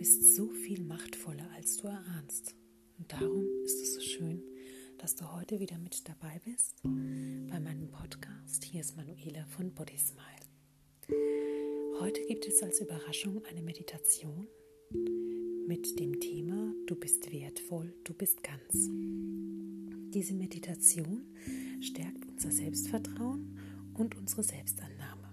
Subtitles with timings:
[0.00, 2.54] bist so viel machtvoller, als du erahnst.
[2.96, 4.42] Und darum ist es so schön,
[4.96, 8.64] dass du heute wieder mit dabei bist bei meinem Podcast.
[8.64, 11.18] Hier ist Manuela von Body Smile.
[12.00, 14.48] Heute gibt es als Überraschung eine Meditation
[15.66, 18.88] mit dem Thema Du bist wertvoll, du bist ganz.
[20.14, 21.26] Diese Meditation
[21.82, 23.58] stärkt unser Selbstvertrauen
[23.92, 25.28] und unsere Selbstannahme.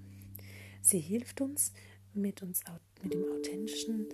[0.82, 1.72] Sie hilft uns,
[2.14, 2.66] mit, uns,
[3.02, 4.08] mit dem authentischen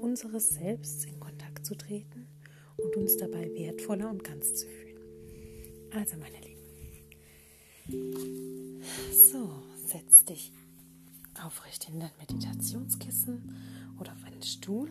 [0.00, 2.26] unseres Selbst in Kontakt zu treten
[2.76, 4.98] und uns dabei wertvoller und ganz zu fühlen.
[5.92, 6.60] Also, meine Lieben,
[9.12, 9.50] so,
[9.86, 10.52] setz dich
[11.44, 13.56] aufrecht in dein Meditationskissen
[13.98, 14.90] oder auf einen Stuhl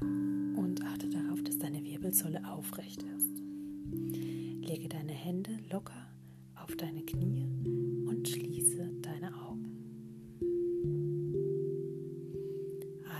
[0.00, 3.30] und achte darauf, dass deine Wirbelsäule aufrecht ist.
[4.66, 6.08] Lege deine Hände locker
[6.56, 7.46] auf deine Knie
[8.06, 9.51] und schließe deine Augen.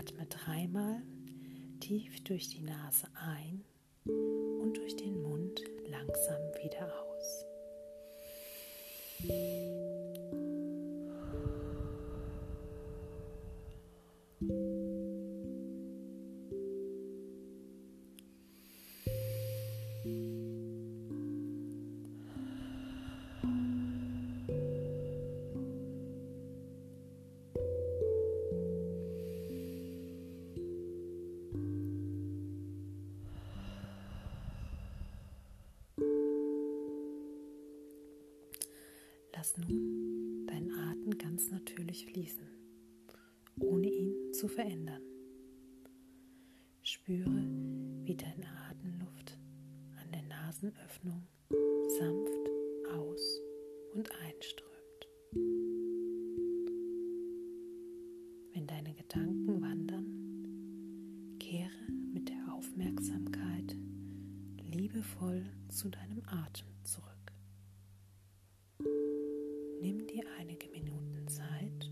[0.03, 1.00] Atme dreimal
[1.78, 3.64] tief durch die Nase ein
[4.05, 7.47] und durch den Mund langsam wieder aus.
[39.43, 42.47] Lass nun deinen Atem ganz natürlich fließen,
[43.59, 45.03] ohne ihn zu verändern.
[46.83, 47.43] Spüre,
[48.05, 49.37] wie deine Atemluft
[50.01, 51.27] an der Nasenöffnung
[51.99, 52.51] sanft
[52.95, 53.41] aus-
[53.95, 55.09] und einströmt.
[58.53, 63.77] Wenn deine Gedanken wandern, kehre mit der Aufmerksamkeit
[64.71, 67.12] liebevoll zu deinem Atem zurück.
[69.82, 71.91] Nimm dir einige Minuten Zeit,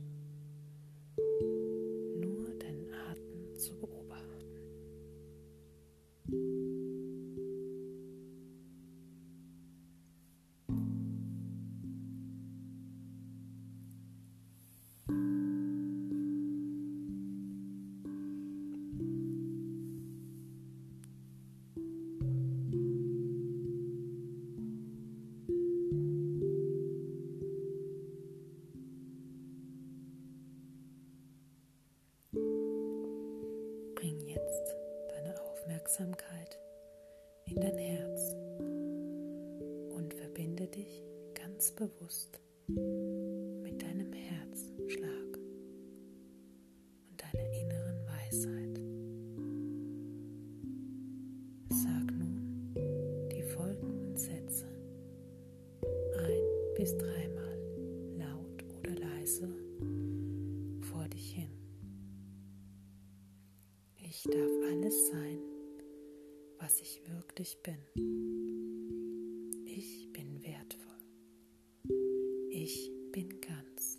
[36.01, 36.59] Aufmerksamkeit
[37.47, 38.35] in dein Herz
[39.95, 41.03] und verbinde dich
[41.35, 45.39] ganz bewusst mit deinem Herzschlag
[47.11, 48.81] und deiner inneren Weisheit.
[51.69, 54.67] Sag nun die folgenden Sätze
[56.17, 57.59] ein bis dreimal
[58.17, 59.49] laut oder leise
[60.81, 61.51] vor dich hin.
[63.97, 65.30] Ich darf alles sein,
[66.61, 67.79] was ich wirklich bin.
[69.65, 71.01] Ich bin wertvoll.
[72.51, 73.99] Ich bin ganz.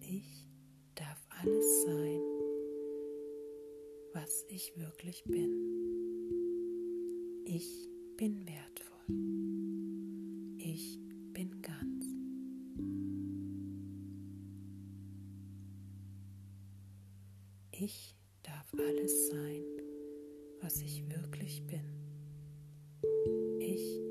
[0.00, 0.48] Ich
[0.96, 2.20] darf alles sein,
[4.12, 5.52] was ich wirklich bin.
[7.44, 9.06] Ich bin wertvoll.
[10.58, 10.98] Ich
[11.32, 12.04] bin ganz.
[17.70, 18.15] Ich
[18.72, 19.64] darf alles sein,
[20.60, 21.84] was ich wirklich bin.
[23.58, 24.05] Ich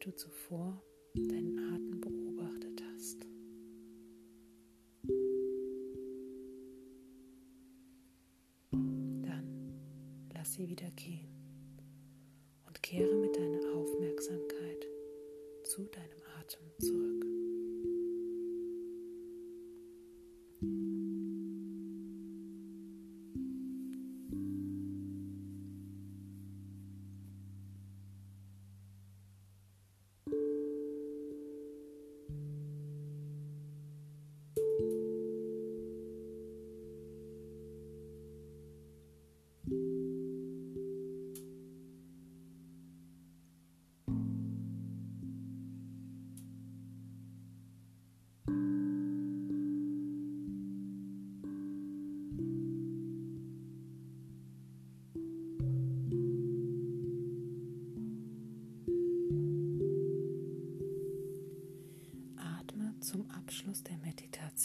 [0.00, 0.82] du zuvor
[1.14, 3.26] deinen Atem beobachtet hast.
[8.72, 9.74] Dann
[10.32, 11.39] lass sie wieder gehen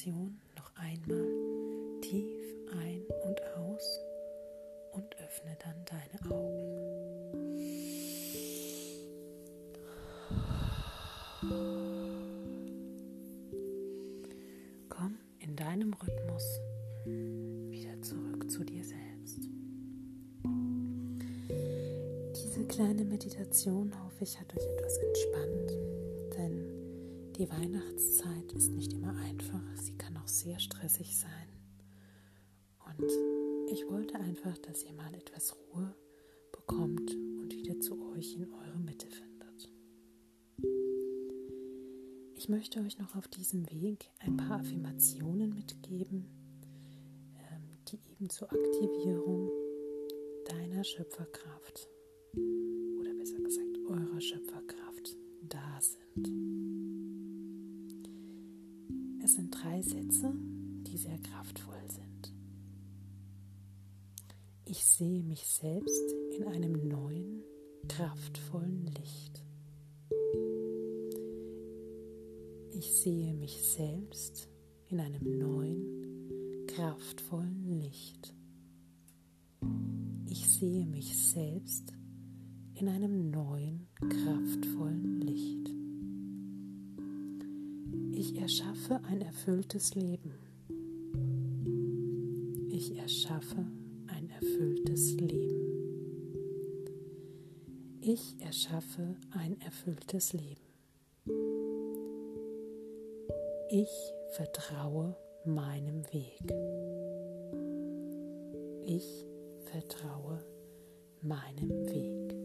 [0.06, 1.26] Meditation noch einmal
[2.02, 2.40] tief
[2.72, 4.00] ein und aus
[4.92, 6.76] und öffne dann deine Augen.
[14.90, 16.60] Komm in deinem Rhythmus
[17.06, 19.50] wieder zurück zu dir selbst.
[22.36, 25.72] Diese kleine Meditation hoffe ich hat euch etwas entspannt,
[27.38, 31.50] die Weihnachtszeit ist nicht immer einfach, sie kann auch sehr stressig sein.
[32.86, 33.12] Und
[33.70, 35.94] ich wollte einfach, dass ihr mal etwas Ruhe
[36.54, 39.70] bekommt und wieder zu euch in eure Mitte findet.
[42.36, 46.30] Ich möchte euch noch auf diesem Weg ein paar Affirmationen mitgeben,
[47.36, 49.52] ähm, die eben zur Aktivierung
[50.46, 51.90] deiner Schöpferkraft
[68.56, 69.44] kraftvollen Licht.
[72.72, 74.50] Ich sehe mich selbst
[74.90, 78.34] in einem neuen, kraftvollen Licht.
[80.28, 81.94] Ich sehe mich selbst
[82.76, 85.70] in einem neuen, kraftvollen Licht.
[88.12, 90.34] Ich erschaffe ein erfülltes Leben.
[92.70, 93.66] Ich erschaffe
[94.08, 95.55] ein erfülltes Leben.
[98.16, 100.62] Ich erschaffe ein erfülltes Leben.
[103.70, 103.90] Ich
[104.38, 106.40] vertraue meinem Weg.
[108.86, 109.26] Ich
[109.66, 110.42] vertraue
[111.24, 112.36] meinem Weg.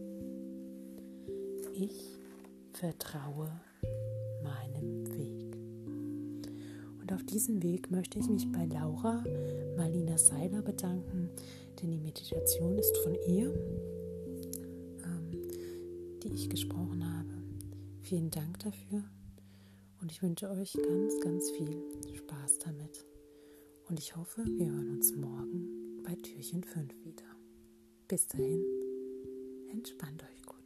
[1.73, 2.19] Ich
[2.73, 3.49] vertraue
[4.43, 5.55] meinem Weg.
[6.99, 9.23] Und auf diesem Weg möchte ich mich bei Laura
[9.77, 11.29] Marlina Seiler bedanken,
[11.81, 13.53] denn die Meditation ist von ihr,
[16.31, 17.29] die ich gesprochen habe.
[18.01, 19.03] Vielen Dank dafür
[20.01, 21.83] und ich wünsche euch ganz, ganz viel
[22.15, 23.05] Spaß damit.
[23.87, 27.25] Und ich hoffe, wir hören uns morgen bei Türchen 5 wieder.
[28.07, 28.63] Bis dahin,
[29.71, 30.57] entspannt euch gut.